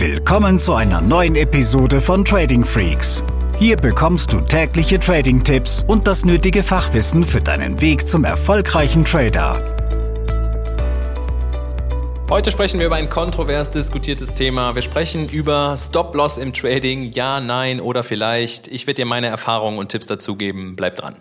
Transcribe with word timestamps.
Willkommen 0.00 0.58
zu 0.58 0.72
einer 0.72 1.02
neuen 1.02 1.36
Episode 1.36 2.00
von 2.00 2.24
Trading 2.24 2.64
Freaks. 2.64 3.22
Hier 3.58 3.76
bekommst 3.76 4.32
du 4.32 4.40
tägliche 4.40 4.98
Trading-Tipps 4.98 5.84
und 5.86 6.06
das 6.06 6.24
nötige 6.24 6.62
Fachwissen 6.62 7.22
für 7.22 7.42
deinen 7.42 7.82
Weg 7.82 8.08
zum 8.08 8.24
erfolgreichen 8.24 9.04
Trader. 9.04 9.62
Heute 12.30 12.50
sprechen 12.50 12.80
wir 12.80 12.86
über 12.86 12.96
ein 12.96 13.10
kontrovers 13.10 13.70
diskutiertes 13.70 14.32
Thema. 14.32 14.74
Wir 14.74 14.80
sprechen 14.80 15.28
über 15.28 15.76
Stop-Loss 15.76 16.38
im 16.38 16.54
Trading. 16.54 17.12
Ja, 17.12 17.38
nein 17.38 17.78
oder 17.78 18.02
vielleicht. 18.02 18.68
Ich 18.68 18.86
werde 18.86 19.02
dir 19.02 19.06
meine 19.06 19.26
Erfahrungen 19.26 19.76
und 19.78 19.90
Tipps 19.90 20.06
dazu 20.06 20.34
geben. 20.34 20.76
Bleib 20.76 20.96
dran. 20.96 21.16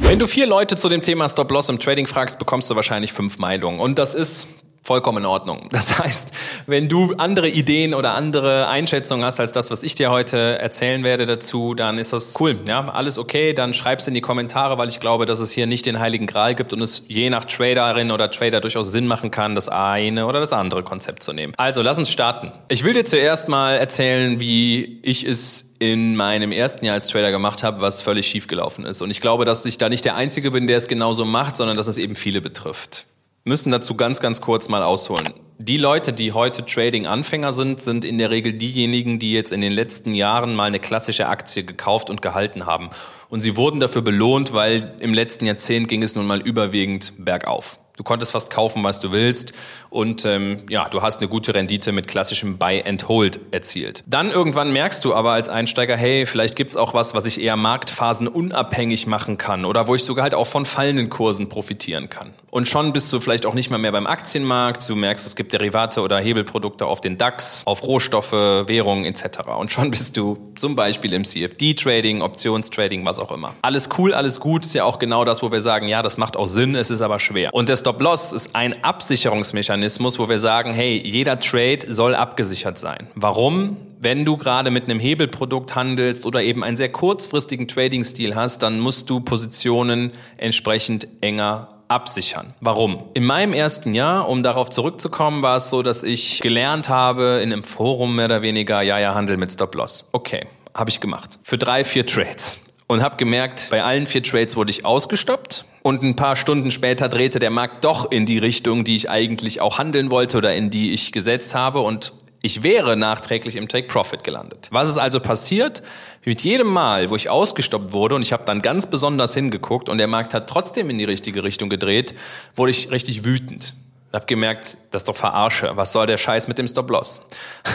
Wenn 0.00 0.18
du 0.18 0.26
vier 0.26 0.48
Leute 0.48 0.74
zu 0.74 0.88
dem 0.88 1.02
Thema 1.02 1.28
Stop-Loss 1.28 1.68
im 1.68 1.78
Trading 1.78 2.08
fragst, 2.08 2.40
bekommst 2.40 2.68
du 2.68 2.74
wahrscheinlich 2.74 3.12
fünf 3.12 3.38
Meinungen. 3.38 3.78
Und 3.78 3.96
das 3.96 4.14
ist 4.14 4.48
vollkommen 4.88 5.18
in 5.18 5.26
Ordnung. 5.26 5.68
Das 5.78 5.98
heißt, 5.98 6.30
wenn 6.66 6.88
du 6.88 7.14
andere 7.18 7.48
Ideen 7.48 7.94
oder 7.94 8.14
andere 8.14 8.68
Einschätzungen 8.68 9.24
hast 9.24 9.38
als 9.38 9.52
das, 9.52 9.70
was 9.70 9.84
ich 9.84 9.94
dir 9.94 10.10
heute 10.10 10.58
erzählen 10.58 11.04
werde 11.04 11.24
dazu, 11.24 11.74
dann 11.74 11.98
ist 11.98 12.12
das 12.12 12.34
cool. 12.40 12.56
Ja, 12.66 12.88
alles 12.88 13.16
okay. 13.16 13.52
Dann 13.52 13.74
schreib's 13.74 14.08
in 14.08 14.14
die 14.14 14.20
Kommentare, 14.20 14.76
weil 14.76 14.88
ich 14.88 14.98
glaube, 14.98 15.24
dass 15.24 15.38
es 15.38 15.52
hier 15.52 15.66
nicht 15.66 15.86
den 15.86 16.00
heiligen 16.00 16.26
Gral 16.26 16.56
gibt 16.56 16.72
und 16.72 16.82
es 16.82 17.04
je 17.06 17.30
nach 17.30 17.44
Traderin 17.44 18.10
oder 18.10 18.30
Trader 18.30 18.60
durchaus 18.60 18.90
Sinn 18.90 19.06
machen 19.06 19.30
kann, 19.30 19.54
das 19.54 19.68
eine 19.68 20.26
oder 20.26 20.40
das 20.40 20.52
andere 20.52 20.82
Konzept 20.82 21.22
zu 21.22 21.32
nehmen. 21.32 21.52
Also, 21.56 21.82
lass 21.82 21.98
uns 21.98 22.10
starten. 22.10 22.50
Ich 22.68 22.82
will 22.84 22.94
dir 22.94 23.04
zuerst 23.04 23.48
mal 23.48 23.76
erzählen, 23.76 24.40
wie 24.40 24.98
ich 25.02 25.24
es 25.24 25.74
in 25.78 26.16
meinem 26.16 26.50
ersten 26.50 26.84
Jahr 26.84 26.94
als 26.94 27.08
Trader 27.08 27.30
gemacht 27.30 27.62
habe, 27.62 27.80
was 27.80 28.00
völlig 28.00 28.26
schief 28.26 28.48
gelaufen 28.48 28.84
ist. 28.84 29.00
Und 29.00 29.10
ich 29.10 29.20
glaube, 29.20 29.44
dass 29.44 29.64
ich 29.64 29.78
da 29.78 29.88
nicht 29.88 30.04
der 30.04 30.16
Einzige 30.16 30.50
bin, 30.50 30.66
der 30.66 30.78
es 30.78 30.88
genauso 30.88 31.24
macht, 31.24 31.56
sondern 31.56 31.76
dass 31.76 31.86
es 31.86 31.98
eben 31.98 32.16
viele 32.16 32.40
betrifft 32.40 33.06
müssen 33.48 33.72
dazu 33.72 33.96
ganz, 33.96 34.20
ganz 34.20 34.40
kurz 34.40 34.68
mal 34.68 34.82
ausholen. 34.82 35.32
Die 35.60 35.76
Leute, 35.76 36.12
die 36.12 36.32
heute 36.32 36.64
Trading-Anfänger 36.64 37.52
sind, 37.52 37.80
sind 37.80 38.04
in 38.04 38.18
der 38.18 38.30
Regel 38.30 38.52
diejenigen, 38.52 39.18
die 39.18 39.32
jetzt 39.32 39.50
in 39.50 39.60
den 39.60 39.72
letzten 39.72 40.12
Jahren 40.12 40.54
mal 40.54 40.66
eine 40.66 40.78
klassische 40.78 41.26
Aktie 41.26 41.64
gekauft 41.64 42.10
und 42.10 42.22
gehalten 42.22 42.66
haben. 42.66 42.90
Und 43.28 43.40
sie 43.40 43.56
wurden 43.56 43.80
dafür 43.80 44.02
belohnt, 44.02 44.52
weil 44.52 44.94
im 45.00 45.12
letzten 45.12 45.46
Jahrzehnt 45.46 45.88
ging 45.88 46.04
es 46.04 46.14
nun 46.14 46.28
mal 46.28 46.40
überwiegend 46.40 47.12
bergauf. 47.18 47.80
Du 47.98 48.04
konntest 48.04 48.30
fast 48.30 48.50
kaufen, 48.50 48.84
was 48.84 49.00
du 49.00 49.10
willst 49.10 49.52
und 49.90 50.24
ähm, 50.24 50.58
ja, 50.70 50.88
du 50.88 51.02
hast 51.02 51.18
eine 51.18 51.28
gute 51.28 51.52
Rendite 51.52 51.90
mit 51.90 52.06
klassischem 52.06 52.56
Buy 52.56 52.84
and 52.86 53.08
Hold 53.08 53.40
erzielt. 53.50 54.04
Dann 54.06 54.30
irgendwann 54.30 54.72
merkst 54.72 55.04
du 55.04 55.14
aber 55.14 55.32
als 55.32 55.48
Einsteiger, 55.48 55.96
hey, 55.96 56.24
vielleicht 56.24 56.54
gibt's 56.54 56.76
auch 56.76 56.94
was, 56.94 57.14
was 57.14 57.26
ich 57.26 57.40
eher 57.40 57.56
marktphasenunabhängig 57.56 59.08
machen 59.08 59.36
kann 59.36 59.64
oder 59.64 59.88
wo 59.88 59.96
ich 59.96 60.04
sogar 60.04 60.22
halt 60.22 60.34
auch 60.34 60.46
von 60.46 60.64
fallenden 60.64 61.10
Kursen 61.10 61.48
profitieren 61.48 62.08
kann. 62.08 62.32
Und 62.50 62.66
schon 62.66 62.92
bist 62.92 63.12
du 63.12 63.20
vielleicht 63.20 63.44
auch 63.44 63.52
nicht 63.52 63.70
mal 63.70 63.78
mehr 63.78 63.92
beim 63.92 64.06
Aktienmarkt. 64.06 64.88
Du 64.88 64.96
merkst, 64.96 65.26
es 65.26 65.36
gibt 65.36 65.52
Derivate 65.52 66.00
oder 66.00 66.18
Hebelprodukte 66.18 66.86
auf 66.86 67.00
den 67.00 67.18
DAX, 67.18 67.62
auf 67.66 67.82
Rohstoffe, 67.82 68.32
Währungen 68.32 69.04
etc. 69.04 69.40
Und 69.58 69.70
schon 69.70 69.90
bist 69.90 70.16
du 70.16 70.52
zum 70.54 70.74
Beispiel 70.74 71.12
im 71.12 71.24
CFD-Trading, 71.24 72.22
Optionstrading, 72.22 73.04
was 73.04 73.18
auch 73.18 73.32
immer. 73.32 73.54
Alles 73.60 73.90
cool, 73.98 74.14
alles 74.14 74.40
gut, 74.40 74.64
ist 74.64 74.74
ja 74.74 74.84
auch 74.84 74.98
genau 74.98 75.24
das, 75.24 75.42
wo 75.42 75.52
wir 75.52 75.60
sagen, 75.60 75.88
ja, 75.88 76.02
das 76.02 76.16
macht 76.16 76.36
auch 76.36 76.46
Sinn, 76.46 76.74
es 76.74 76.90
ist 76.90 77.02
aber 77.02 77.20
schwer. 77.20 77.52
Und 77.52 77.68
das 77.68 77.82
Stop-Loss 77.88 78.34
ist 78.34 78.54
ein 78.54 78.84
Absicherungsmechanismus, 78.84 80.18
wo 80.18 80.28
wir 80.28 80.38
sagen, 80.38 80.74
hey, 80.74 81.00
jeder 81.02 81.40
Trade 81.40 81.86
soll 81.88 82.14
abgesichert 82.14 82.78
sein. 82.78 83.08
Warum? 83.14 83.78
Wenn 83.98 84.26
du 84.26 84.36
gerade 84.36 84.70
mit 84.70 84.84
einem 84.84 84.98
Hebelprodukt 84.98 85.74
handelst 85.74 86.26
oder 86.26 86.42
eben 86.42 86.62
einen 86.62 86.76
sehr 86.76 86.92
kurzfristigen 86.92 87.66
Trading-Stil 87.66 88.36
hast, 88.36 88.62
dann 88.62 88.78
musst 88.78 89.08
du 89.08 89.20
Positionen 89.20 90.12
entsprechend 90.36 91.08
enger 91.22 91.68
absichern. 91.88 92.52
Warum? 92.60 93.04
In 93.14 93.24
meinem 93.24 93.54
ersten 93.54 93.94
Jahr, 93.94 94.28
um 94.28 94.42
darauf 94.42 94.68
zurückzukommen, 94.68 95.40
war 95.42 95.56
es 95.56 95.70
so, 95.70 95.82
dass 95.82 96.02
ich 96.02 96.40
gelernt 96.40 96.90
habe 96.90 97.40
in 97.42 97.54
einem 97.54 97.62
Forum 97.62 98.16
mehr 98.16 98.26
oder 98.26 98.42
weniger, 98.42 98.82
ja, 98.82 98.98
ja, 98.98 99.14
Handel 99.14 99.38
mit 99.38 99.50
Stop-Loss. 99.50 100.10
Okay, 100.12 100.46
habe 100.74 100.90
ich 100.90 101.00
gemacht. 101.00 101.38
Für 101.42 101.56
drei, 101.56 101.84
vier 101.84 102.04
Trades. 102.04 102.58
Und 102.86 103.02
habe 103.02 103.16
gemerkt, 103.16 103.68
bei 103.70 103.82
allen 103.82 104.06
vier 104.06 104.22
Trades 104.22 104.56
wurde 104.56 104.70
ich 104.72 104.84
ausgestoppt. 104.84 105.64
Und 105.88 106.02
ein 106.02 106.16
paar 106.16 106.36
Stunden 106.36 106.70
später 106.70 107.08
drehte 107.08 107.38
der 107.38 107.48
Markt 107.48 107.82
doch 107.82 108.12
in 108.12 108.26
die 108.26 108.36
Richtung, 108.36 108.84
die 108.84 108.94
ich 108.94 109.08
eigentlich 109.08 109.62
auch 109.62 109.78
handeln 109.78 110.10
wollte 110.10 110.36
oder 110.36 110.54
in 110.54 110.68
die 110.68 110.92
ich 110.92 111.12
gesetzt 111.12 111.54
habe. 111.54 111.80
Und 111.80 112.12
ich 112.42 112.62
wäre 112.62 112.94
nachträglich 112.94 113.56
im 113.56 113.68
Take 113.68 113.86
Profit 113.86 114.22
gelandet. 114.22 114.68
Was 114.70 114.90
ist 114.90 114.98
also 114.98 115.18
passiert? 115.18 115.82
Mit 116.26 116.42
jedem 116.42 116.66
Mal, 116.66 117.08
wo 117.08 117.16
ich 117.16 117.30
ausgestoppt 117.30 117.94
wurde 117.94 118.16
und 118.16 118.20
ich 118.20 118.34
habe 118.34 118.44
dann 118.44 118.60
ganz 118.60 118.86
besonders 118.86 119.32
hingeguckt 119.32 119.88
und 119.88 119.96
der 119.96 120.08
Markt 120.08 120.34
hat 120.34 120.46
trotzdem 120.46 120.90
in 120.90 120.98
die 120.98 121.06
richtige 121.06 121.42
Richtung 121.42 121.70
gedreht, 121.70 122.14
wurde 122.54 122.70
ich 122.70 122.90
richtig 122.90 123.24
wütend. 123.24 123.74
Ich 124.10 124.14
habe 124.14 124.24
gemerkt, 124.24 124.78
das 124.90 125.02
ist 125.02 125.08
doch 125.08 125.16
Verarsche. 125.16 125.72
Was 125.74 125.92
soll 125.92 126.06
der 126.06 126.16
Scheiß 126.16 126.48
mit 126.48 126.56
dem 126.56 126.66
Stop-Loss? 126.66 127.20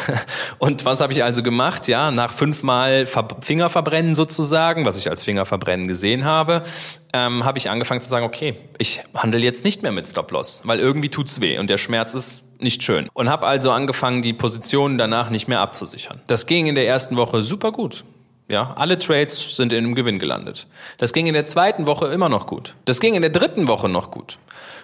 und 0.57 0.83
was 0.83 0.99
habe 0.99 1.13
ich 1.13 1.23
also 1.23 1.43
gemacht? 1.43 1.87
Ja, 1.87 2.09
nach 2.09 2.33
fünfmal 2.33 3.05
Ver 3.05 3.27
Fingerverbrennen 3.41 4.15
sozusagen, 4.15 4.83
was 4.83 4.97
ich 4.97 5.11
als 5.11 5.23
Fingerverbrennen 5.23 5.87
gesehen 5.87 6.25
habe, 6.25 6.63
ähm, 7.13 7.45
habe 7.45 7.59
ich 7.59 7.69
angefangen 7.69 8.01
zu 8.01 8.09
sagen, 8.09 8.25
okay, 8.25 8.55
ich 8.79 9.03
handle 9.13 9.41
jetzt 9.41 9.63
nicht 9.63 9.83
mehr 9.83 9.91
mit 9.91 10.07
Stop-Loss, 10.07 10.63
weil 10.65 10.79
irgendwie 10.79 11.09
tut's 11.09 11.39
weh 11.39 11.59
und 11.59 11.69
der 11.69 11.77
Schmerz 11.77 12.15
ist 12.15 12.43
nicht 12.59 12.81
schön. 12.81 13.09
Und 13.13 13.29
habe 13.29 13.45
also 13.45 13.69
angefangen, 13.69 14.23
die 14.23 14.33
Positionen 14.33 14.97
danach 14.97 15.29
nicht 15.29 15.47
mehr 15.47 15.61
abzusichern. 15.61 16.19
Das 16.25 16.47
ging 16.47 16.65
in 16.65 16.73
der 16.73 16.87
ersten 16.87 17.15
Woche 17.15 17.43
super 17.43 17.71
gut. 17.71 18.05
Ja, 18.49 18.73
alle 18.75 18.97
Trades 18.97 19.55
sind 19.55 19.71
in 19.71 19.85
einem 19.85 19.95
Gewinn 19.95 20.19
gelandet. 20.19 20.67
Das 20.97 21.13
ging 21.13 21.27
in 21.27 21.33
der 21.33 21.45
zweiten 21.45 21.85
Woche 21.85 22.07
immer 22.07 22.27
noch 22.27 22.45
gut. 22.45 22.75
Das 22.85 22.99
ging 22.99 23.13
in 23.13 23.21
der 23.21 23.31
dritten 23.31 23.67
Woche 23.67 23.87
noch 23.87 24.11
gut. 24.11 24.37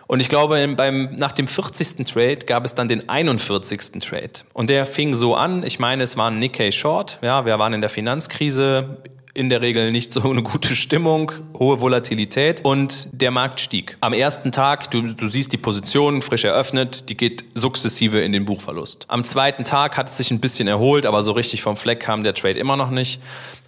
Und 0.09 0.21
ich 0.21 0.27
glaube, 0.27 0.67
beim, 0.75 1.09
nach 1.17 1.33
dem 1.33 1.47
40. 1.47 2.03
Trade 2.03 2.37
gab 2.37 2.65
es 2.65 2.73
dann 2.73 2.87
den 2.87 3.07
41. 3.07 3.79
Trade. 4.01 4.31
Und 4.53 4.71
der 4.71 4.87
fing 4.87 5.13
so 5.13 5.35
an, 5.35 5.61
ich 5.61 5.77
meine, 5.77 6.01
es 6.01 6.17
war 6.17 6.31
ein 6.31 6.39
Nikkei 6.39 6.71
Short. 6.71 7.19
Ja, 7.21 7.45
wir 7.45 7.59
waren 7.59 7.73
in 7.73 7.81
der 7.81 7.91
Finanzkrise 7.91 8.97
in 9.35 9.49
der 9.49 9.61
Regel 9.61 9.91
nicht 9.91 10.11
so 10.11 10.27
eine 10.27 10.41
gute 10.41 10.75
Stimmung, 10.75 11.31
hohe 11.53 11.79
Volatilität 11.79 12.65
und 12.65 13.09
der 13.11 13.29
Markt 13.29 13.59
stieg. 13.59 13.97
Am 14.01 14.13
ersten 14.13 14.51
Tag, 14.51 14.89
du, 14.89 15.13
du 15.13 15.27
siehst 15.27 15.53
die 15.53 15.57
Position 15.57 16.23
frisch 16.23 16.43
eröffnet, 16.43 17.07
die 17.09 17.15
geht 17.15 17.45
sukzessive 17.53 18.19
in 18.19 18.33
den 18.33 18.45
Buchverlust. 18.45 19.05
Am 19.09 19.23
zweiten 19.23 19.63
Tag 19.63 19.95
hat 19.95 20.09
es 20.09 20.17
sich 20.17 20.31
ein 20.31 20.39
bisschen 20.39 20.67
erholt, 20.67 21.05
aber 21.05 21.21
so 21.21 21.33
richtig 21.33 21.61
vom 21.61 21.77
Fleck 21.77 21.99
kam 21.99 22.23
der 22.23 22.33
Trade 22.33 22.57
immer 22.57 22.77
noch 22.77 22.89
nicht. 22.89 23.21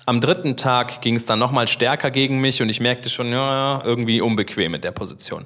Am 0.08 0.20
dritten 0.20 0.58
Tag 0.58 1.02
ging 1.02 1.16
es 1.16 1.28
dann 1.28 1.38
nochmal 1.38 1.68
stärker 1.68 2.10
gegen 2.10 2.42
mich 2.42 2.64
und 2.64 2.70
ich 2.70 2.80
merkte 2.80 3.12
schon, 3.12 3.32
ja, 3.32 3.84
irgendwie 3.86 4.22
unbequem 4.22 4.72
mit 4.72 4.84
der 4.84 4.92
Position. 4.92 5.46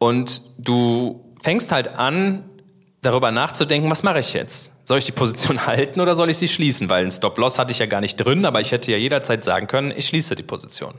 Und 0.00 0.42
du 0.56 1.36
fängst 1.42 1.72
halt 1.72 1.98
an, 1.98 2.42
darüber 3.02 3.30
nachzudenken, 3.30 3.90
was 3.90 4.02
mache 4.02 4.20
ich 4.20 4.32
jetzt? 4.32 4.72
Soll 4.82 4.98
ich 4.98 5.04
die 5.04 5.12
Position 5.12 5.66
halten 5.66 6.00
oder 6.00 6.14
soll 6.14 6.30
ich 6.30 6.38
sie 6.38 6.48
schließen? 6.48 6.88
Weil 6.88 7.04
ein 7.04 7.12
Stop-Loss 7.12 7.58
hatte 7.58 7.72
ich 7.72 7.78
ja 7.78 7.86
gar 7.86 8.00
nicht 8.00 8.16
drin, 8.16 8.46
aber 8.46 8.60
ich 8.60 8.72
hätte 8.72 8.90
ja 8.90 8.96
jederzeit 8.96 9.44
sagen 9.44 9.66
können, 9.66 9.92
ich 9.94 10.06
schließe 10.06 10.34
die 10.34 10.42
Position. 10.42 10.94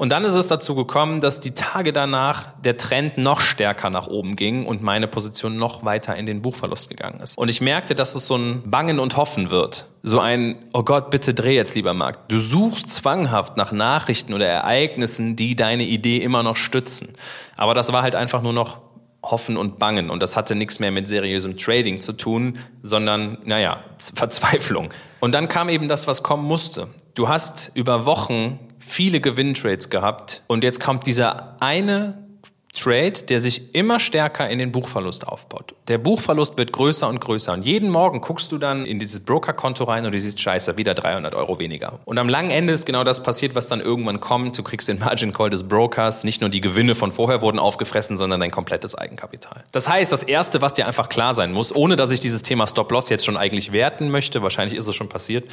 Und 0.00 0.08
dann 0.08 0.24
ist 0.24 0.34
es 0.34 0.48
dazu 0.48 0.74
gekommen, 0.74 1.20
dass 1.20 1.40
die 1.40 1.50
Tage 1.50 1.92
danach 1.92 2.54
der 2.64 2.78
Trend 2.78 3.18
noch 3.18 3.42
stärker 3.42 3.90
nach 3.90 4.06
oben 4.06 4.34
ging 4.34 4.64
und 4.64 4.82
meine 4.82 5.06
Position 5.06 5.58
noch 5.58 5.84
weiter 5.84 6.16
in 6.16 6.24
den 6.24 6.40
Buchverlust 6.40 6.88
gegangen 6.88 7.20
ist. 7.20 7.36
Und 7.36 7.50
ich 7.50 7.60
merkte, 7.60 7.94
dass 7.94 8.14
es 8.14 8.26
so 8.26 8.34
ein 8.34 8.62
Bangen 8.64 8.98
und 8.98 9.18
Hoffen 9.18 9.50
wird. 9.50 9.88
So 10.02 10.18
ein, 10.18 10.56
oh 10.72 10.84
Gott, 10.84 11.10
bitte 11.10 11.34
dreh 11.34 11.54
jetzt, 11.54 11.74
lieber 11.74 11.92
Markt. 11.92 12.32
Du 12.32 12.38
suchst 12.38 12.88
zwanghaft 12.88 13.58
nach 13.58 13.72
Nachrichten 13.72 14.32
oder 14.32 14.46
Ereignissen, 14.46 15.36
die 15.36 15.54
deine 15.54 15.82
Idee 15.82 16.16
immer 16.16 16.42
noch 16.42 16.56
stützen. 16.56 17.10
Aber 17.58 17.74
das 17.74 17.92
war 17.92 18.00
halt 18.00 18.14
einfach 18.14 18.40
nur 18.40 18.54
noch 18.54 18.78
Hoffen 19.22 19.58
und 19.58 19.78
Bangen. 19.78 20.08
Und 20.08 20.22
das 20.22 20.34
hatte 20.34 20.54
nichts 20.54 20.80
mehr 20.80 20.92
mit 20.92 21.08
seriösem 21.08 21.58
Trading 21.58 22.00
zu 22.00 22.14
tun, 22.14 22.58
sondern, 22.82 23.36
naja, 23.44 23.84
Verzweiflung. 23.98 24.88
Und 25.20 25.34
dann 25.34 25.46
kam 25.48 25.68
eben 25.68 25.88
das, 25.88 26.06
was 26.06 26.22
kommen 26.22 26.44
musste. 26.44 26.88
Du 27.12 27.28
hast 27.28 27.72
über 27.74 28.06
Wochen 28.06 28.58
viele 28.80 29.20
Gewinntrades 29.20 29.90
gehabt 29.90 30.42
und 30.48 30.64
jetzt 30.64 30.80
kommt 30.80 31.06
dieser 31.06 31.56
eine 31.60 32.30
Trade, 32.72 33.12
der 33.28 33.40
sich 33.40 33.74
immer 33.74 33.98
stärker 33.98 34.48
in 34.48 34.60
den 34.60 34.70
Buchverlust 34.70 35.26
aufbaut. 35.26 35.74
Der 35.88 35.98
Buchverlust 35.98 36.56
wird 36.56 36.72
größer 36.72 37.08
und 37.08 37.20
größer. 37.20 37.52
Und 37.52 37.66
jeden 37.66 37.90
Morgen 37.90 38.20
guckst 38.20 38.52
du 38.52 38.58
dann 38.58 38.86
in 38.86 39.00
dieses 39.00 39.20
Brokerkonto 39.20 39.84
rein 39.84 40.06
und 40.06 40.12
du 40.12 40.20
siehst, 40.20 40.40
scheiße, 40.40 40.78
wieder 40.78 40.94
300 40.94 41.34
Euro 41.34 41.58
weniger. 41.58 41.98
Und 42.04 42.18
am 42.18 42.28
langen 42.28 42.50
Ende 42.50 42.72
ist 42.72 42.86
genau 42.86 43.02
das 43.02 43.24
passiert, 43.24 43.56
was 43.56 43.66
dann 43.66 43.80
irgendwann 43.80 44.20
kommt. 44.20 44.56
Du 44.56 44.62
kriegst 44.62 44.88
den 44.88 45.00
Margin 45.00 45.32
Call 45.32 45.50
des 45.50 45.66
Brokers. 45.66 46.22
Nicht 46.22 46.42
nur 46.42 46.50
die 46.50 46.60
Gewinne 46.60 46.94
von 46.94 47.10
vorher 47.10 47.42
wurden 47.42 47.58
aufgefressen, 47.58 48.16
sondern 48.16 48.38
dein 48.38 48.52
komplettes 48.52 48.94
Eigenkapital. 48.94 49.64
Das 49.72 49.88
heißt, 49.88 50.12
das 50.12 50.22
Erste, 50.22 50.62
was 50.62 50.72
dir 50.72 50.86
einfach 50.86 51.08
klar 51.08 51.34
sein 51.34 51.52
muss, 51.52 51.74
ohne 51.74 51.96
dass 51.96 52.12
ich 52.12 52.20
dieses 52.20 52.42
Thema 52.42 52.68
Stop-Loss 52.68 53.10
jetzt 53.10 53.24
schon 53.24 53.36
eigentlich 53.36 53.72
werten 53.72 54.12
möchte, 54.12 54.42
wahrscheinlich 54.42 54.78
ist 54.78 54.86
es 54.86 54.94
schon 54.94 55.08
passiert, 55.08 55.50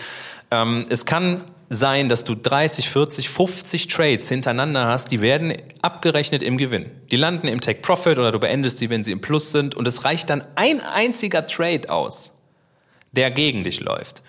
ähm, 0.51 0.85
es 0.89 1.05
kann 1.05 1.43
sein, 1.69 2.07
dass 2.07 2.23
du 2.23 2.35
30, 2.35 2.89
40, 2.89 3.29
50 3.29 3.87
Trades 3.87 4.29
hintereinander 4.29 4.87
hast, 4.87 5.11
die 5.11 5.21
werden 5.21 5.53
abgerechnet 5.81 6.41
im 6.41 6.57
Gewinn. 6.57 6.89
Die 7.11 7.17
landen 7.17 7.47
im 7.47 7.61
Take 7.61 7.81
Profit 7.81 8.17
oder 8.17 8.31
du 8.31 8.39
beendest 8.39 8.77
sie, 8.77 8.89
wenn 8.89 9.03
sie 9.03 9.11
im 9.11 9.21
Plus 9.21 9.51
sind 9.51 9.75
und 9.75 9.87
es 9.87 10.05
reicht 10.05 10.29
dann 10.29 10.43
ein 10.55 10.81
einziger 10.81 11.45
Trade 11.45 11.89
aus, 11.89 12.33
der 13.11 13.31
gegen 13.31 13.63
dich 13.63 13.81
läuft. 13.81 14.23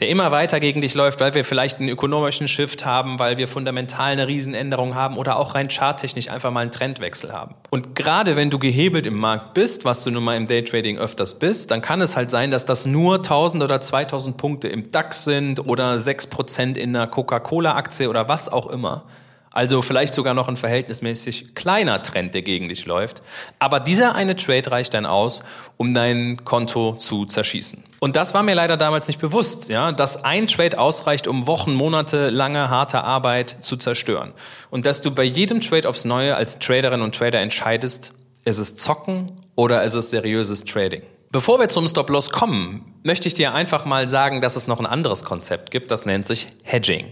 Der 0.00 0.08
immer 0.08 0.30
weiter 0.30 0.60
gegen 0.60 0.80
dich 0.80 0.94
läuft, 0.94 1.20
weil 1.20 1.34
wir 1.34 1.44
vielleicht 1.44 1.78
einen 1.78 1.88
ökonomischen 1.88 2.48
Shift 2.48 2.84
haben, 2.84 3.18
weil 3.18 3.36
wir 3.36 3.48
fundamental 3.48 4.12
eine 4.12 4.26
Riesenänderung 4.26 4.94
haben 4.94 5.16
oder 5.16 5.36
auch 5.36 5.54
rein 5.54 5.68
charttechnisch 5.68 6.28
einfach 6.28 6.50
mal 6.50 6.60
einen 6.60 6.70
Trendwechsel 6.70 7.32
haben. 7.32 7.54
Und 7.70 7.94
gerade 7.94 8.36
wenn 8.36 8.50
du 8.50 8.58
gehebelt 8.58 9.06
im 9.06 9.18
Markt 9.18 9.54
bist, 9.54 9.84
was 9.84 10.02
du 10.02 10.10
nun 10.10 10.24
mal 10.24 10.36
im 10.36 10.46
Daytrading 10.46 10.98
öfters 10.98 11.38
bist, 11.38 11.70
dann 11.70 11.82
kann 11.82 12.00
es 12.00 12.16
halt 12.16 12.30
sein, 12.30 12.50
dass 12.50 12.64
das 12.64 12.86
nur 12.86 13.16
1000 13.16 13.62
oder 13.62 13.80
2000 13.80 14.36
Punkte 14.36 14.68
im 14.68 14.90
DAX 14.90 15.24
sind 15.24 15.60
oder 15.60 15.94
6% 15.94 16.76
in 16.76 16.96
einer 16.96 17.06
Coca-Cola-Aktie 17.06 18.08
oder 18.08 18.28
was 18.28 18.48
auch 18.48 18.68
immer. 18.68 19.04
Also 19.52 19.82
vielleicht 19.82 20.14
sogar 20.14 20.32
noch 20.32 20.48
ein 20.48 20.56
verhältnismäßig 20.56 21.54
kleiner 21.54 22.02
Trend, 22.02 22.34
der 22.34 22.42
gegen 22.42 22.70
dich 22.70 22.86
läuft. 22.86 23.22
Aber 23.58 23.80
dieser 23.80 24.14
eine 24.14 24.34
Trade 24.34 24.70
reicht 24.70 24.94
dann 24.94 25.04
aus, 25.04 25.42
um 25.76 25.92
dein 25.92 26.42
Konto 26.44 26.94
zu 26.94 27.26
zerschießen. 27.26 27.84
Und 28.02 28.16
das 28.16 28.34
war 28.34 28.42
mir 28.42 28.56
leider 28.56 28.76
damals 28.76 29.06
nicht 29.06 29.20
bewusst, 29.20 29.68
ja, 29.68 29.92
dass 29.92 30.24
ein 30.24 30.48
Trade 30.48 30.76
ausreicht, 30.76 31.28
um 31.28 31.46
Wochen, 31.46 31.72
Monate 31.72 32.30
lange 32.30 32.68
harte 32.68 33.04
Arbeit 33.04 33.58
zu 33.60 33.76
zerstören. 33.76 34.32
Und 34.70 34.86
dass 34.86 35.02
du 35.02 35.12
bei 35.12 35.22
jedem 35.22 35.60
Trade 35.60 35.88
aufs 35.88 36.04
Neue 36.04 36.34
als 36.34 36.58
Traderin 36.58 37.00
und 37.00 37.14
Trader 37.14 37.38
entscheidest, 37.38 38.12
ist 38.44 38.58
es 38.58 38.74
Zocken 38.74 39.30
oder 39.54 39.84
ist 39.84 39.94
es 39.94 40.10
seriöses 40.10 40.64
Trading? 40.64 41.02
Bevor 41.30 41.60
wir 41.60 41.68
zum 41.68 41.86
Stop-Loss 41.86 42.30
kommen, 42.30 42.92
möchte 43.04 43.28
ich 43.28 43.34
dir 43.34 43.54
einfach 43.54 43.84
mal 43.84 44.08
sagen, 44.08 44.40
dass 44.40 44.56
es 44.56 44.66
noch 44.66 44.80
ein 44.80 44.86
anderes 44.86 45.22
Konzept 45.22 45.70
gibt, 45.70 45.92
das 45.92 46.04
nennt 46.04 46.26
sich 46.26 46.48
Hedging. 46.64 47.06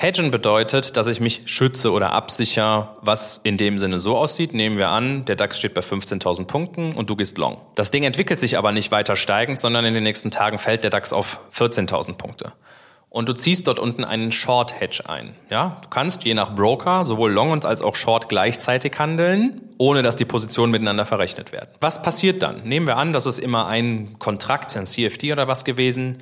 Hedgen 0.00 0.30
bedeutet, 0.30 0.96
dass 0.96 1.08
ich 1.08 1.18
mich 1.18 1.42
schütze 1.46 1.90
oder 1.90 2.12
absichere, 2.12 2.96
was 3.02 3.40
in 3.42 3.56
dem 3.56 3.80
Sinne 3.80 3.98
so 3.98 4.16
aussieht. 4.16 4.54
Nehmen 4.54 4.78
wir 4.78 4.90
an, 4.90 5.24
der 5.24 5.34
DAX 5.34 5.58
steht 5.58 5.74
bei 5.74 5.80
15.000 5.80 6.46
Punkten 6.46 6.92
und 6.92 7.10
du 7.10 7.16
gehst 7.16 7.36
long. 7.36 7.60
Das 7.74 7.90
Ding 7.90 8.04
entwickelt 8.04 8.38
sich 8.38 8.56
aber 8.56 8.70
nicht 8.70 8.92
weiter 8.92 9.16
steigend, 9.16 9.58
sondern 9.58 9.84
in 9.84 9.94
den 9.94 10.04
nächsten 10.04 10.30
Tagen 10.30 10.60
fällt 10.60 10.84
der 10.84 10.90
DAX 10.90 11.12
auf 11.12 11.40
14.000 11.52 12.14
Punkte. 12.14 12.52
Und 13.10 13.28
du 13.28 13.32
ziehst 13.32 13.66
dort 13.66 13.80
unten 13.80 14.04
einen 14.04 14.30
Short 14.30 14.80
Hedge 14.80 15.02
ein. 15.08 15.34
Ja, 15.50 15.78
du 15.82 15.88
kannst 15.88 16.22
je 16.22 16.34
nach 16.34 16.54
Broker 16.54 17.04
sowohl 17.04 17.32
Long 17.32 17.64
als 17.64 17.82
auch 17.82 17.96
Short 17.96 18.28
gleichzeitig 18.28 18.96
handeln, 19.00 19.62
ohne 19.78 20.04
dass 20.04 20.14
die 20.14 20.26
Positionen 20.26 20.70
miteinander 20.70 21.06
verrechnet 21.06 21.50
werden. 21.50 21.70
Was 21.80 22.02
passiert 22.02 22.44
dann? 22.44 22.62
Nehmen 22.62 22.86
wir 22.86 22.98
an, 22.98 23.12
das 23.12 23.26
ist 23.26 23.40
immer 23.40 23.66
ein 23.66 24.16
Kontrakt, 24.20 24.76
ein 24.76 24.86
CFD 24.86 25.32
oder 25.32 25.48
was 25.48 25.64
gewesen, 25.64 26.18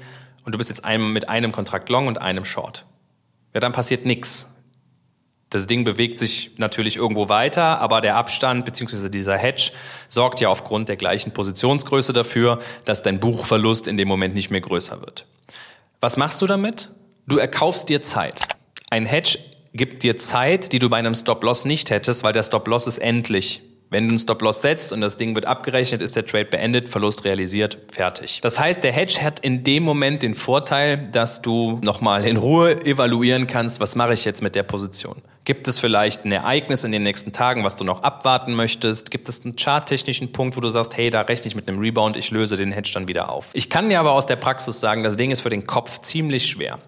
und 0.46 0.52
du 0.52 0.58
bist 0.58 0.70
jetzt 0.70 0.86
mit 0.86 1.28
einem 1.28 1.52
Kontrakt 1.52 1.90
Long 1.90 2.06
und 2.06 2.22
einem 2.22 2.46
Short 2.46 2.86
ja, 3.56 3.60
dann 3.60 3.72
passiert 3.72 4.04
nichts. 4.04 4.50
Das 5.48 5.66
Ding 5.66 5.84
bewegt 5.84 6.18
sich 6.18 6.50
natürlich 6.58 6.96
irgendwo 6.96 7.30
weiter, 7.30 7.80
aber 7.80 8.02
der 8.02 8.16
Abstand 8.16 8.66
bzw. 8.66 9.08
dieser 9.08 9.38
Hedge 9.38 9.70
sorgt 10.10 10.40
ja 10.40 10.50
aufgrund 10.50 10.90
der 10.90 10.96
gleichen 10.96 11.32
Positionsgröße 11.32 12.12
dafür, 12.12 12.58
dass 12.84 13.02
dein 13.02 13.18
Buchverlust 13.18 13.86
in 13.86 13.96
dem 13.96 14.08
Moment 14.08 14.34
nicht 14.34 14.50
mehr 14.50 14.60
größer 14.60 15.00
wird. 15.00 15.24
Was 16.02 16.18
machst 16.18 16.42
du 16.42 16.46
damit? 16.46 16.90
Du 17.26 17.38
erkaufst 17.38 17.88
dir 17.88 18.02
Zeit. 18.02 18.42
Ein 18.90 19.06
Hedge 19.06 19.38
gibt 19.72 20.02
dir 20.02 20.18
Zeit, 20.18 20.74
die 20.74 20.78
du 20.78 20.90
bei 20.90 20.98
einem 20.98 21.14
Stop-Loss 21.14 21.64
nicht 21.64 21.88
hättest, 21.88 22.24
weil 22.24 22.34
der 22.34 22.42
Stop-Loss 22.42 22.86
ist 22.86 22.98
endlich. 22.98 23.62
Wenn 23.88 24.04
du 24.04 24.10
einen 24.10 24.18
Stop-Loss 24.18 24.62
setzt 24.62 24.92
und 24.92 25.00
das 25.00 25.16
Ding 25.16 25.36
wird 25.36 25.46
abgerechnet, 25.46 26.02
ist 26.02 26.16
der 26.16 26.26
Trade 26.26 26.46
beendet, 26.46 26.88
Verlust 26.88 27.24
realisiert, 27.24 27.78
fertig. 27.92 28.40
Das 28.42 28.58
heißt, 28.58 28.82
der 28.82 28.90
Hedge 28.90 29.22
hat 29.22 29.38
in 29.40 29.62
dem 29.62 29.84
Moment 29.84 30.22
den 30.22 30.34
Vorteil, 30.34 31.08
dass 31.12 31.40
du 31.40 31.78
nochmal 31.82 32.26
in 32.26 32.36
Ruhe 32.36 32.84
evaluieren 32.84 33.46
kannst, 33.46 33.78
was 33.80 33.94
mache 33.94 34.14
ich 34.14 34.24
jetzt 34.24 34.42
mit 34.42 34.56
der 34.56 34.64
Position. 34.64 35.22
Gibt 35.44 35.68
es 35.68 35.78
vielleicht 35.78 36.24
ein 36.24 36.32
Ereignis 36.32 36.82
in 36.82 36.90
den 36.90 37.04
nächsten 37.04 37.32
Tagen, 37.32 37.62
was 37.62 37.76
du 37.76 37.84
noch 37.84 38.02
abwarten 38.02 38.54
möchtest? 38.54 39.12
Gibt 39.12 39.28
es 39.28 39.44
einen 39.44 39.54
charttechnischen 39.54 40.32
Punkt, 40.32 40.56
wo 40.56 40.60
du 40.60 40.70
sagst, 40.70 40.96
hey, 40.96 41.08
da 41.08 41.20
rechne 41.20 41.46
ich 41.46 41.54
mit 41.54 41.68
einem 41.68 41.78
Rebound, 41.78 42.16
ich 42.16 42.32
löse 42.32 42.56
den 42.56 42.72
Hedge 42.72 42.90
dann 42.92 43.06
wieder 43.06 43.30
auf? 43.30 43.50
Ich 43.52 43.70
kann 43.70 43.88
dir 43.88 44.00
aber 44.00 44.10
aus 44.10 44.26
der 44.26 44.34
Praxis 44.34 44.80
sagen, 44.80 45.04
das 45.04 45.16
Ding 45.16 45.30
ist 45.30 45.42
für 45.42 45.50
den 45.50 45.64
Kopf 45.64 46.00
ziemlich 46.00 46.46
schwer. 46.46 46.80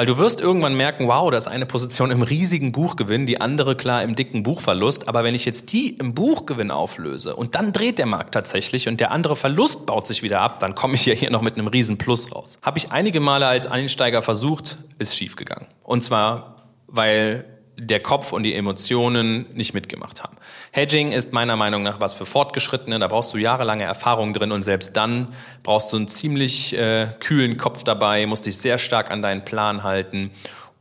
Weil 0.00 0.06
du 0.06 0.16
wirst 0.16 0.40
irgendwann 0.40 0.78
merken, 0.78 1.08
wow, 1.08 1.30
das 1.30 1.44
ist 1.44 1.52
eine 1.52 1.66
Position 1.66 2.10
im 2.10 2.22
riesigen 2.22 2.72
Buchgewinn, 2.72 3.26
die 3.26 3.42
andere 3.42 3.76
klar 3.76 4.02
im 4.02 4.14
dicken 4.14 4.42
Buchverlust. 4.42 5.08
Aber 5.08 5.24
wenn 5.24 5.34
ich 5.34 5.44
jetzt 5.44 5.74
die 5.74 5.90
im 5.90 6.14
Buchgewinn 6.14 6.70
auflöse 6.70 7.36
und 7.36 7.54
dann 7.54 7.72
dreht 7.72 7.98
der 7.98 8.06
Markt 8.06 8.32
tatsächlich 8.32 8.88
und 8.88 8.98
der 8.98 9.10
andere 9.10 9.36
Verlust 9.36 9.84
baut 9.84 10.06
sich 10.06 10.22
wieder 10.22 10.40
ab, 10.40 10.58
dann 10.58 10.74
komme 10.74 10.94
ich 10.94 11.04
ja 11.04 11.12
hier 11.12 11.30
noch 11.30 11.42
mit 11.42 11.58
einem 11.58 11.66
riesen 11.66 11.98
Plus 11.98 12.34
raus. 12.34 12.58
Habe 12.62 12.78
ich 12.78 12.92
einige 12.92 13.20
Male 13.20 13.46
als 13.46 13.66
Einsteiger 13.66 14.22
versucht, 14.22 14.78
ist 14.96 15.18
schiefgegangen. 15.18 15.66
Und 15.82 16.02
zwar, 16.02 16.64
weil 16.86 17.44
der 17.80 18.00
Kopf 18.00 18.32
und 18.32 18.42
die 18.42 18.54
Emotionen 18.54 19.46
nicht 19.54 19.74
mitgemacht 19.74 20.22
haben. 20.22 20.36
Hedging 20.72 21.12
ist 21.12 21.32
meiner 21.32 21.56
Meinung 21.56 21.82
nach 21.82 22.00
was 22.00 22.14
für 22.14 22.26
Fortgeschrittene, 22.26 22.98
da 22.98 23.08
brauchst 23.08 23.32
du 23.32 23.38
jahrelange 23.38 23.84
Erfahrung 23.84 24.34
drin 24.34 24.52
und 24.52 24.62
selbst 24.62 24.96
dann 24.96 25.34
brauchst 25.62 25.92
du 25.92 25.96
einen 25.96 26.08
ziemlich 26.08 26.76
äh, 26.76 27.08
kühlen 27.20 27.56
Kopf 27.56 27.82
dabei, 27.82 28.26
musst 28.26 28.46
dich 28.46 28.58
sehr 28.58 28.78
stark 28.78 29.10
an 29.10 29.22
deinen 29.22 29.44
Plan 29.44 29.82
halten 29.82 30.30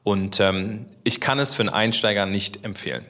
und 0.04 0.40
ähm, 0.40 0.86
ich 1.04 1.22
kann 1.22 1.40
es 1.40 1.56
für 1.56 1.62
einen 1.62 1.70
Einsteiger 1.70 2.26
nicht 2.26 2.66
empfehlen. 2.66 3.06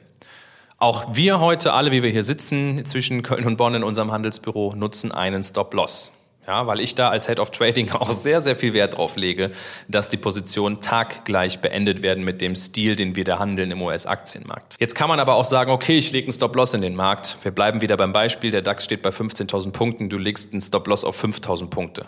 Auch 0.78 1.14
wir 1.14 1.40
heute, 1.40 1.74
alle 1.74 1.90
wie 1.92 2.02
wir 2.02 2.10
hier 2.10 2.24
sitzen, 2.24 2.86
zwischen 2.86 3.22
Köln 3.22 3.44
und 3.44 3.56
Bonn 3.56 3.74
in 3.74 3.84
unserem 3.84 4.12
Handelsbüro, 4.12 4.74
nutzen 4.76 5.12
einen 5.12 5.44
Stop-Loss. 5.44 6.12
Ja, 6.46 6.66
weil 6.66 6.80
ich 6.80 6.94
da 6.94 7.08
als 7.08 7.26
Head 7.26 7.38
of 7.38 7.50
Trading 7.50 7.90
auch 7.92 8.10
sehr, 8.10 8.40
sehr 8.40 8.56
viel 8.56 8.72
Wert 8.72 8.96
drauf 8.96 9.16
lege, 9.16 9.50
dass 9.88 10.08
die 10.08 10.16
Positionen 10.16 10.80
taggleich 10.80 11.60
beendet 11.60 12.02
werden 12.02 12.24
mit 12.24 12.40
dem 12.40 12.54
Stil, 12.54 12.96
den 12.96 13.14
wir 13.16 13.24
da 13.24 13.38
handeln 13.38 13.70
im 13.70 13.82
US-Aktienmarkt. 13.82 14.76
Jetzt 14.80 14.94
kann 14.94 15.08
man 15.08 15.20
aber 15.20 15.34
auch 15.34 15.44
sagen, 15.44 15.70
okay, 15.70 15.98
ich 15.98 16.12
lege 16.12 16.26
einen 16.26 16.32
Stop-Loss 16.32 16.74
in 16.74 16.82
den 16.82 16.96
Markt. 16.96 17.36
Wir 17.42 17.52
bleiben 17.52 17.80
wieder 17.80 17.96
beim 17.96 18.12
Beispiel, 18.12 18.50
der 18.50 18.62
DAX 18.62 18.84
steht 18.84 19.02
bei 19.02 19.10
15.000 19.10 19.72
Punkten, 19.72 20.08
du 20.08 20.18
legst 20.18 20.52
einen 20.52 20.62
Stop-Loss 20.62 21.04
auf 21.04 21.22
5.000 21.22 21.68
Punkte. 21.68 22.06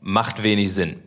Macht 0.00 0.42
wenig 0.42 0.72
Sinn. 0.72 1.02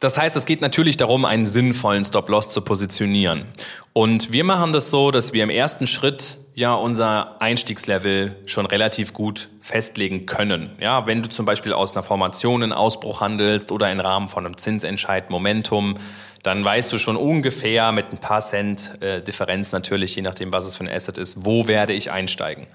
Das 0.00 0.16
heißt, 0.16 0.36
es 0.36 0.46
geht 0.46 0.60
natürlich 0.60 0.96
darum, 0.96 1.24
einen 1.24 1.48
sinnvollen 1.48 2.04
Stop-Loss 2.04 2.50
zu 2.50 2.60
positionieren. 2.60 3.46
Und 3.92 4.30
wir 4.32 4.44
machen 4.44 4.72
das 4.72 4.90
so, 4.90 5.10
dass 5.10 5.32
wir 5.32 5.42
im 5.42 5.50
ersten 5.50 5.88
Schritt 5.88 6.38
ja 6.58 6.74
unser 6.74 7.40
Einstiegslevel 7.40 8.34
schon 8.46 8.66
relativ 8.66 9.12
gut 9.12 9.48
festlegen 9.60 10.26
können. 10.26 10.70
Ja, 10.80 11.06
wenn 11.06 11.22
du 11.22 11.28
zum 11.28 11.46
Beispiel 11.46 11.72
aus 11.72 11.92
einer 11.92 12.02
Formation 12.02 12.64
einen 12.64 12.72
Ausbruch 12.72 13.20
handelst 13.20 13.70
oder 13.70 13.92
im 13.92 14.00
Rahmen 14.00 14.28
von 14.28 14.44
einem 14.44 14.56
Zinsentscheid 14.56 15.30
Momentum, 15.30 15.94
dann 16.42 16.64
weißt 16.64 16.92
du 16.92 16.98
schon 16.98 17.16
ungefähr 17.16 17.92
mit 17.92 18.10
ein 18.10 18.18
paar 18.18 18.40
Cent 18.40 19.00
äh, 19.00 19.22
Differenz 19.22 19.70
natürlich, 19.70 20.16
je 20.16 20.22
nachdem, 20.22 20.52
was 20.52 20.66
es 20.66 20.76
für 20.76 20.82
ein 20.84 20.90
Asset 20.90 21.16
ist, 21.16 21.44
wo 21.44 21.68
werde 21.68 21.92
ich 21.92 22.10
einsteigen. 22.10 22.66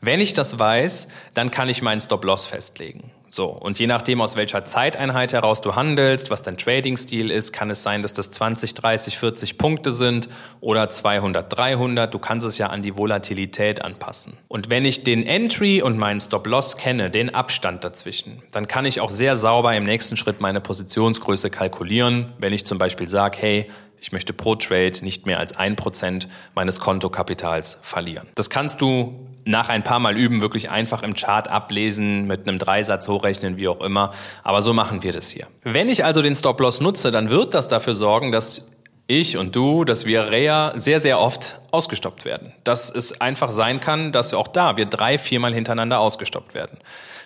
Wenn 0.00 0.20
ich 0.20 0.34
das 0.34 0.60
weiß, 0.60 1.08
dann 1.34 1.50
kann 1.50 1.68
ich 1.68 1.82
meinen 1.82 2.00
Stop-Loss 2.00 2.46
festlegen. 2.46 3.10
So, 3.34 3.46
und 3.46 3.78
je 3.78 3.86
nachdem, 3.86 4.20
aus 4.20 4.36
welcher 4.36 4.66
Zeiteinheit 4.66 5.32
heraus 5.32 5.62
du 5.62 5.74
handelst, 5.74 6.28
was 6.28 6.42
dein 6.42 6.58
Trading-Stil 6.58 7.30
ist, 7.30 7.54
kann 7.54 7.70
es 7.70 7.82
sein, 7.82 8.02
dass 8.02 8.12
das 8.12 8.30
20, 8.30 8.74
30, 8.74 9.16
40 9.16 9.56
Punkte 9.56 9.90
sind 9.92 10.28
oder 10.60 10.90
200, 10.90 11.50
300. 11.50 12.12
Du 12.12 12.18
kannst 12.18 12.46
es 12.46 12.58
ja 12.58 12.66
an 12.66 12.82
die 12.82 12.94
Volatilität 12.94 13.82
anpassen. 13.82 14.34
Und 14.48 14.68
wenn 14.68 14.84
ich 14.84 15.02
den 15.02 15.26
Entry 15.26 15.80
und 15.80 15.96
meinen 15.96 16.20
Stop-Loss 16.20 16.76
kenne, 16.76 17.08
den 17.08 17.34
Abstand 17.34 17.84
dazwischen, 17.84 18.42
dann 18.52 18.68
kann 18.68 18.84
ich 18.84 19.00
auch 19.00 19.08
sehr 19.08 19.36
sauber 19.36 19.74
im 19.74 19.84
nächsten 19.84 20.18
Schritt 20.18 20.42
meine 20.42 20.60
Positionsgröße 20.60 21.48
kalkulieren. 21.48 22.34
Wenn 22.36 22.52
ich 22.52 22.66
zum 22.66 22.76
Beispiel 22.76 23.08
sage, 23.08 23.38
hey, 23.40 23.70
ich 24.02 24.10
möchte 24.10 24.32
pro 24.32 24.56
Trade 24.56 24.92
nicht 25.02 25.26
mehr 25.26 25.38
als 25.38 25.56
ein 25.56 25.76
Prozent 25.76 26.26
meines 26.56 26.80
Kontokapitals 26.80 27.78
verlieren. 27.82 28.26
Das 28.34 28.50
kannst 28.50 28.80
du 28.80 29.28
nach 29.44 29.68
ein 29.68 29.84
paar 29.84 30.00
Mal 30.00 30.16
üben 30.16 30.40
wirklich 30.40 30.70
einfach 30.70 31.04
im 31.04 31.14
Chart 31.14 31.46
ablesen, 31.46 32.26
mit 32.26 32.48
einem 32.48 32.58
Dreisatz 32.58 33.06
hochrechnen, 33.06 33.56
wie 33.56 33.68
auch 33.68 33.80
immer. 33.80 34.10
Aber 34.42 34.60
so 34.60 34.72
machen 34.72 35.04
wir 35.04 35.12
das 35.12 35.30
hier. 35.30 35.46
Wenn 35.62 35.88
ich 35.88 36.04
also 36.04 36.20
den 36.20 36.34
Stop-Loss 36.34 36.80
nutze, 36.80 37.12
dann 37.12 37.30
wird 37.30 37.54
das 37.54 37.68
dafür 37.68 37.94
sorgen, 37.94 38.32
dass 38.32 38.72
ich 39.06 39.36
und 39.36 39.54
du, 39.54 39.84
dass 39.84 40.04
wir 40.04 40.32
Rea 40.32 40.72
sehr, 40.74 40.98
sehr 40.98 41.20
oft 41.20 41.60
ausgestoppt 41.70 42.24
werden. 42.24 42.52
Dass 42.64 42.90
es 42.90 43.20
einfach 43.20 43.52
sein 43.52 43.78
kann, 43.78 44.10
dass 44.10 44.34
auch 44.34 44.48
da 44.48 44.76
wir 44.76 44.86
drei, 44.86 45.16
viermal 45.16 45.54
hintereinander 45.54 46.00
ausgestoppt 46.00 46.54
werden. 46.54 46.78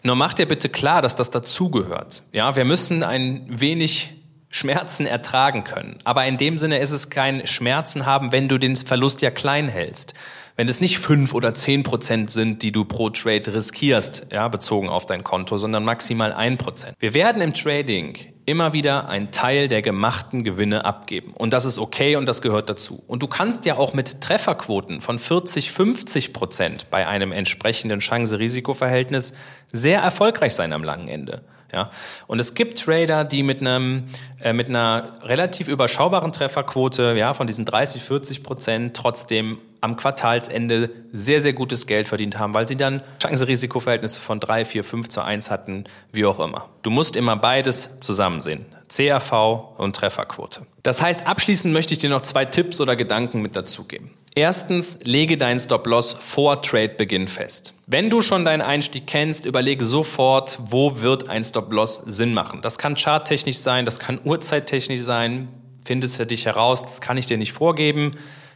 Nur 0.02 0.14
mach 0.14 0.34
dir 0.34 0.46
bitte 0.46 0.68
klar, 0.68 1.00
dass 1.00 1.16
das 1.16 1.30
dazugehört. 1.30 2.22
Ja, 2.32 2.54
wir 2.54 2.66
müssen 2.66 3.02
ein 3.02 3.46
wenig 3.48 4.15
Schmerzen 4.56 5.06
ertragen 5.06 5.64
können. 5.64 5.98
Aber 6.04 6.24
in 6.26 6.36
dem 6.36 6.58
Sinne 6.58 6.78
ist 6.78 6.92
es 6.92 7.10
kein 7.10 7.46
Schmerzen 7.46 8.06
haben, 8.06 8.32
wenn 8.32 8.48
du 8.48 8.58
den 8.58 8.76
Verlust 8.76 9.22
ja 9.22 9.30
klein 9.30 9.68
hältst 9.68 10.14
wenn 10.56 10.68
es 10.70 10.80
nicht 10.80 10.98
fünf 10.98 11.34
oder 11.34 11.54
zehn 11.54 11.82
Prozent 11.82 12.30
sind, 12.30 12.62
die 12.62 12.72
du 12.72 12.86
pro 12.86 13.10
Trade 13.10 13.54
riskierst, 13.54 14.28
ja, 14.32 14.48
bezogen 14.48 14.88
auf 14.88 15.04
dein 15.04 15.22
Konto, 15.22 15.58
sondern 15.58 15.84
maximal 15.84 16.32
ein 16.32 16.56
Prozent. 16.56 16.96
Wir 16.98 17.12
werden 17.12 17.42
im 17.42 17.52
Trading 17.52 18.16
immer 18.46 18.72
wieder 18.72 19.08
einen 19.08 19.32
Teil 19.32 19.68
der 19.68 19.82
gemachten 19.82 20.44
Gewinne 20.44 20.84
abgeben. 20.84 21.32
Und 21.34 21.52
das 21.52 21.64
ist 21.64 21.78
okay 21.78 22.16
und 22.16 22.26
das 22.26 22.40
gehört 22.40 22.68
dazu. 22.68 23.02
Und 23.06 23.22
du 23.22 23.26
kannst 23.26 23.66
ja 23.66 23.76
auch 23.76 23.92
mit 23.92 24.20
Trefferquoten 24.20 25.02
von 25.02 25.18
40, 25.18 25.72
50 25.72 26.32
Prozent 26.32 26.90
bei 26.90 27.06
einem 27.06 27.32
entsprechenden 27.32 28.00
Chance-Risiko-Verhältnis 28.00 29.34
sehr 29.72 30.00
erfolgreich 30.00 30.54
sein 30.54 30.72
am 30.72 30.84
langen 30.84 31.08
Ende. 31.08 31.42
Ja? 31.72 31.90
Und 32.26 32.38
es 32.38 32.54
gibt 32.54 32.78
Trader, 32.78 33.24
die 33.24 33.42
mit, 33.42 33.60
einem, 33.60 34.04
äh, 34.40 34.52
mit 34.52 34.68
einer 34.68 35.14
relativ 35.22 35.68
überschaubaren 35.68 36.32
Trefferquote 36.32 37.14
ja, 37.16 37.34
von 37.34 37.46
diesen 37.46 37.64
30, 37.64 38.02
40 38.02 38.42
Prozent 38.42 38.96
trotzdem 38.96 39.58
am 39.80 39.96
Quartalsende 39.96 40.90
sehr, 41.12 41.40
sehr 41.40 41.52
gutes 41.52 41.86
Geld 41.86 42.08
verdient 42.08 42.38
haben, 42.38 42.54
weil 42.54 42.66
sie 42.66 42.76
dann 42.76 43.02
Chance-Risiko-Verhältnisse 43.20 44.20
von 44.20 44.40
3, 44.40 44.64
4, 44.64 44.84
5 44.84 45.08
zu 45.08 45.22
1 45.22 45.50
hatten, 45.50 45.84
wie 46.12 46.24
auch 46.24 46.40
immer. 46.40 46.68
Du 46.82 46.90
musst 46.90 47.16
immer 47.16 47.36
beides 47.36 47.90
zusammen 48.00 48.42
sehen. 48.42 48.64
CRV 48.88 49.74
und 49.76 49.94
Trefferquote. 49.94 50.62
Das 50.82 51.02
heißt, 51.02 51.26
abschließend 51.26 51.72
möchte 51.72 51.92
ich 51.92 51.98
dir 51.98 52.10
noch 52.10 52.22
zwei 52.22 52.44
Tipps 52.44 52.80
oder 52.80 52.96
Gedanken 52.96 53.42
mit 53.42 53.56
dazugeben. 53.56 54.10
Erstens, 54.38 54.98
lege 55.02 55.38
deinen 55.38 55.58
Stop-Loss 55.58 56.18
vor 56.20 56.60
Trade-Beginn 56.60 57.26
fest. 57.26 57.72
Wenn 57.86 58.10
du 58.10 58.20
schon 58.20 58.44
deinen 58.44 58.60
Einstieg 58.60 59.06
kennst, 59.06 59.46
überlege 59.46 59.82
sofort, 59.82 60.58
wo 60.62 61.00
wird 61.00 61.30
ein 61.30 61.42
Stop-Loss 61.42 62.02
Sinn 62.04 62.34
machen. 62.34 62.60
Das 62.60 62.76
kann 62.76 62.96
charttechnisch 62.96 63.56
sein, 63.56 63.86
das 63.86 63.98
kann 63.98 64.20
uhrzeittechnisch 64.22 65.00
sein. 65.00 65.48
Finde 65.86 66.04
es 66.04 66.18
für 66.18 66.26
dich 66.26 66.44
heraus, 66.44 66.82
das 66.82 67.00
kann 67.00 67.16
ich 67.16 67.24
dir 67.24 67.38
nicht 67.38 67.54
vorgeben. 67.54 68.10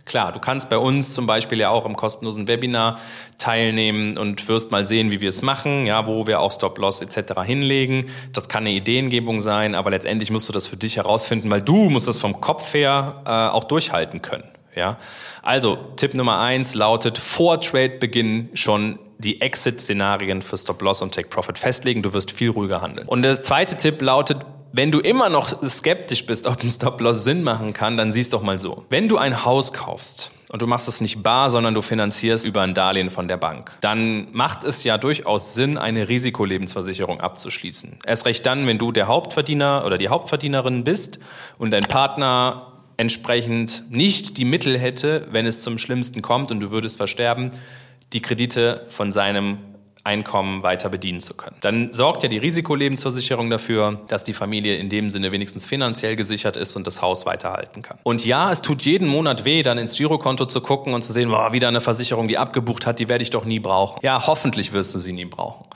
Klar, 0.04 0.32
du 0.32 0.38
kannst 0.38 0.68
bei 0.68 0.76
uns 0.76 1.14
zum 1.14 1.26
Beispiel 1.26 1.58
ja 1.58 1.70
auch 1.70 1.86
im 1.86 1.96
kostenlosen 1.96 2.46
Webinar 2.46 3.00
teilnehmen 3.38 4.18
und 4.18 4.48
wirst 4.48 4.70
mal 4.70 4.84
sehen, 4.84 5.10
wie 5.10 5.22
wir 5.22 5.30
es 5.30 5.40
machen, 5.40 5.86
ja, 5.86 6.06
wo 6.06 6.26
wir 6.26 6.40
auch 6.40 6.52
Stop-Loss 6.52 7.00
etc. 7.00 7.40
hinlegen. 7.46 8.04
Das 8.34 8.50
kann 8.50 8.66
eine 8.66 8.74
Ideengebung 8.74 9.40
sein, 9.40 9.74
aber 9.74 9.92
letztendlich 9.92 10.30
musst 10.30 10.46
du 10.46 10.52
das 10.52 10.66
für 10.66 10.76
dich 10.76 10.98
herausfinden, 10.98 11.50
weil 11.50 11.62
du 11.62 11.88
musst 11.88 12.06
das 12.06 12.18
vom 12.18 12.38
Kopf 12.38 12.74
her 12.74 13.22
äh, 13.24 13.30
auch 13.30 13.64
durchhalten 13.64 14.20
können. 14.20 14.44
Ja? 14.74 14.98
Also 15.42 15.76
Tipp 15.96 16.14
Nummer 16.14 16.40
eins 16.40 16.74
lautet 16.74 17.18
vor 17.18 17.60
Trade-Beginn 17.60 18.50
schon 18.54 18.98
die 19.18 19.40
Exit-Szenarien 19.40 20.42
für 20.42 20.56
Stop-Loss 20.56 21.02
und 21.02 21.14
Take-Profit 21.14 21.58
festlegen. 21.58 22.02
Du 22.02 22.14
wirst 22.14 22.30
viel 22.30 22.50
ruhiger 22.50 22.80
handeln. 22.80 23.06
Und 23.06 23.22
der 23.22 23.40
zweite 23.40 23.76
Tipp 23.76 24.00
lautet, 24.00 24.38
wenn 24.72 24.92
du 24.92 25.00
immer 25.00 25.28
noch 25.28 25.62
skeptisch 25.62 26.26
bist, 26.26 26.46
ob 26.46 26.62
ein 26.62 26.70
Stop-Loss 26.70 27.24
Sinn 27.24 27.42
machen 27.42 27.72
kann, 27.72 27.96
dann 27.96 28.12
siehst 28.12 28.32
doch 28.32 28.42
mal 28.42 28.58
so. 28.58 28.84
Wenn 28.88 29.08
du 29.08 29.18
ein 29.18 29.44
Haus 29.44 29.72
kaufst 29.72 30.30
und 30.52 30.62
du 30.62 30.66
machst 30.68 30.86
es 30.86 31.00
nicht 31.00 31.22
bar, 31.24 31.50
sondern 31.50 31.74
du 31.74 31.82
finanzierst 31.82 32.46
über 32.46 32.62
ein 32.62 32.72
Darlehen 32.72 33.10
von 33.10 33.26
der 33.26 33.36
Bank, 33.36 33.72
dann 33.80 34.28
macht 34.32 34.62
es 34.62 34.84
ja 34.84 34.96
durchaus 34.96 35.54
Sinn, 35.54 35.76
eine 35.76 36.08
Risikolebensversicherung 36.08 37.20
abzuschließen. 37.20 37.98
Erst 38.06 38.26
recht 38.26 38.46
dann, 38.46 38.66
wenn 38.68 38.78
du 38.78 38.92
der 38.92 39.08
Hauptverdiener 39.08 39.82
oder 39.84 39.98
die 39.98 40.08
Hauptverdienerin 40.08 40.84
bist 40.84 41.18
und 41.58 41.72
dein 41.72 41.82
Partner 41.82 42.69
entsprechend 43.00 43.84
nicht 43.88 44.36
die 44.36 44.44
Mittel 44.44 44.78
hätte, 44.78 45.26
wenn 45.30 45.46
es 45.46 45.60
zum 45.60 45.78
Schlimmsten 45.78 46.20
kommt 46.20 46.50
und 46.50 46.60
du 46.60 46.70
würdest 46.70 46.98
versterben, 46.98 47.50
die 48.12 48.20
Kredite 48.20 48.84
von 48.88 49.10
seinem 49.10 49.56
Einkommen 50.02 50.62
weiter 50.62 50.88
bedienen 50.88 51.20
zu 51.20 51.34
können. 51.34 51.56
Dann 51.60 51.92
sorgt 51.92 52.22
ja 52.22 52.28
die 52.28 52.38
Risikolebensversicherung 52.38 53.50
dafür, 53.50 54.00
dass 54.08 54.24
die 54.24 54.32
Familie 54.32 54.76
in 54.76 54.88
dem 54.88 55.10
Sinne 55.10 55.30
wenigstens 55.30 55.66
finanziell 55.66 56.16
gesichert 56.16 56.56
ist 56.56 56.74
und 56.74 56.86
das 56.86 57.02
Haus 57.02 57.26
weiterhalten 57.26 57.82
kann. 57.82 57.98
Und 58.02 58.24
ja, 58.24 58.50
es 58.50 58.62
tut 58.62 58.82
jeden 58.82 59.08
Monat 59.08 59.44
weh, 59.44 59.62
dann 59.62 59.76
ins 59.76 59.96
Girokonto 59.96 60.46
zu 60.46 60.62
gucken 60.62 60.94
und 60.94 61.02
zu 61.02 61.12
sehen, 61.12 61.28
boah, 61.28 61.52
wieder 61.52 61.68
eine 61.68 61.82
Versicherung, 61.82 62.28
die 62.28 62.38
abgebucht 62.38 62.86
hat, 62.86 62.98
die 62.98 63.08
werde 63.08 63.22
ich 63.22 63.30
doch 63.30 63.44
nie 63.44 63.60
brauchen. 63.60 64.00
Ja, 64.02 64.26
hoffentlich 64.26 64.72
wirst 64.72 64.94
du 64.94 64.98
sie 64.98 65.12
nie 65.12 65.26
brauchen. 65.26 65.66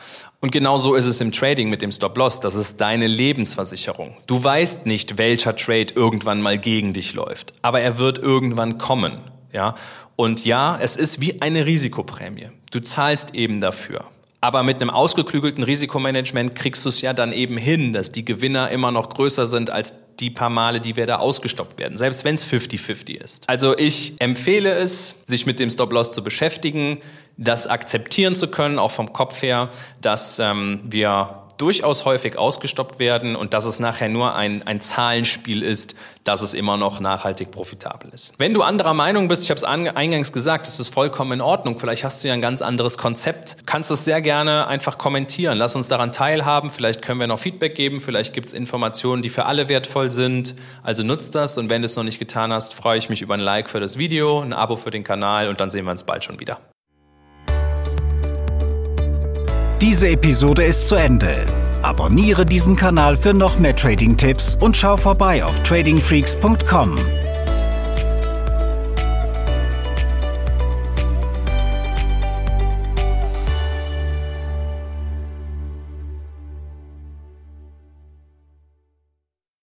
Und 0.40 0.52
genau 0.52 0.78
so 0.78 0.94
ist 0.94 1.06
es 1.06 1.20
im 1.20 1.32
Trading 1.32 1.68
mit 1.68 1.82
dem 1.82 1.92
Stop-Loss. 1.92 2.40
Das 2.40 2.54
ist 2.54 2.80
deine 2.80 3.06
Lebensversicherung. 3.06 4.16
Du 4.26 4.42
weißt 4.42 4.86
nicht, 4.86 5.18
welcher 5.18 5.54
Trade 5.56 5.92
irgendwann 5.94 6.40
mal 6.40 6.58
gegen 6.58 6.92
dich 6.92 7.14
läuft, 7.14 7.52
aber 7.62 7.80
er 7.80 7.98
wird 7.98 8.18
irgendwann 8.18 8.78
kommen. 8.78 9.20
Ja, 9.52 9.74
und 10.16 10.44
ja, 10.44 10.78
es 10.80 10.96
ist 10.96 11.20
wie 11.20 11.40
eine 11.40 11.66
Risikoprämie. 11.66 12.50
Du 12.70 12.80
zahlst 12.80 13.34
eben 13.34 13.60
dafür. 13.60 14.04
Aber 14.44 14.62
mit 14.62 14.82
einem 14.82 14.90
ausgeklügelten 14.90 15.64
Risikomanagement 15.64 16.54
kriegst 16.54 16.84
du 16.84 16.90
es 16.90 17.00
ja 17.00 17.14
dann 17.14 17.32
eben 17.32 17.56
hin, 17.56 17.94
dass 17.94 18.10
die 18.10 18.26
Gewinner 18.26 18.68
immer 18.68 18.92
noch 18.92 19.08
größer 19.08 19.46
sind 19.46 19.70
als 19.70 19.94
die 20.20 20.28
paar 20.28 20.50
Male, 20.50 20.80
die 20.80 20.96
wir 20.96 21.06
da 21.06 21.16
ausgestoppt 21.16 21.78
werden, 21.78 21.96
selbst 21.96 22.26
wenn 22.26 22.34
es 22.34 22.44
50-50 22.46 23.14
ist. 23.14 23.48
Also 23.48 23.74
ich 23.78 24.12
empfehle 24.18 24.70
es, 24.70 25.22
sich 25.24 25.46
mit 25.46 25.60
dem 25.60 25.70
Stop-Loss 25.70 26.12
zu 26.12 26.22
beschäftigen, 26.22 26.98
das 27.38 27.66
akzeptieren 27.66 28.34
zu 28.36 28.48
können, 28.48 28.78
auch 28.78 28.90
vom 28.90 29.14
Kopf 29.14 29.40
her, 29.40 29.70
dass 30.02 30.38
ähm, 30.38 30.80
wir 30.84 31.43
durchaus 31.58 32.04
häufig 32.04 32.38
ausgestoppt 32.38 32.98
werden 32.98 33.36
und 33.36 33.54
dass 33.54 33.64
es 33.64 33.80
nachher 33.80 34.08
nur 34.08 34.34
ein, 34.34 34.66
ein 34.66 34.80
Zahlenspiel 34.80 35.62
ist, 35.62 35.94
dass 36.24 36.42
es 36.42 36.54
immer 36.54 36.76
noch 36.76 37.00
nachhaltig 37.00 37.50
profitabel 37.50 38.10
ist. 38.12 38.34
Wenn 38.38 38.54
du 38.54 38.62
anderer 38.62 38.94
Meinung 38.94 39.28
bist, 39.28 39.44
ich 39.44 39.50
habe 39.50 39.58
es 39.58 39.64
eingangs 39.64 40.32
gesagt, 40.32 40.66
ist 40.66 40.78
es 40.78 40.88
vollkommen 40.88 41.32
in 41.32 41.40
Ordnung. 41.40 41.78
Vielleicht 41.78 42.04
hast 42.04 42.24
du 42.24 42.28
ja 42.28 42.34
ein 42.34 42.40
ganz 42.40 42.62
anderes 42.62 42.98
Konzept. 42.98 43.58
Kannst 43.66 43.90
es 43.90 44.04
sehr 44.04 44.22
gerne 44.22 44.66
einfach 44.66 44.98
kommentieren. 44.98 45.58
Lass 45.58 45.76
uns 45.76 45.88
daran 45.88 46.12
teilhaben. 46.12 46.70
Vielleicht 46.70 47.02
können 47.02 47.20
wir 47.20 47.26
noch 47.26 47.38
Feedback 47.38 47.74
geben. 47.74 48.00
Vielleicht 48.00 48.32
gibt 48.32 48.48
es 48.48 48.54
Informationen, 48.54 49.22
die 49.22 49.28
für 49.28 49.46
alle 49.46 49.68
wertvoll 49.68 50.10
sind. 50.10 50.54
Also 50.82 51.02
nutzt 51.02 51.34
das. 51.34 51.58
Und 51.58 51.68
wenn 51.70 51.82
du 51.82 51.86
es 51.86 51.96
noch 51.96 52.04
nicht 52.04 52.18
getan 52.18 52.52
hast, 52.52 52.74
freue 52.74 52.98
ich 52.98 53.08
mich 53.08 53.20
über 53.20 53.34
ein 53.34 53.40
Like 53.40 53.68
für 53.68 53.80
das 53.80 53.98
Video, 53.98 54.40
ein 54.40 54.52
Abo 54.52 54.76
für 54.76 54.90
den 54.90 55.04
Kanal 55.04 55.48
und 55.48 55.60
dann 55.60 55.70
sehen 55.70 55.84
wir 55.84 55.90
uns 55.90 56.04
bald 56.04 56.24
schon 56.24 56.40
wieder. 56.40 56.58
Diese 59.86 60.08
Episode 60.08 60.64
ist 60.64 60.88
zu 60.88 60.94
Ende. 60.94 61.44
Abonniere 61.82 62.46
diesen 62.46 62.74
Kanal 62.74 63.18
für 63.18 63.34
noch 63.34 63.58
mehr 63.58 63.76
Trading-Tipps 63.76 64.56
und 64.58 64.74
schau 64.74 64.96
vorbei 64.96 65.44
auf 65.44 65.62
tradingfreaks.com. 65.62 66.96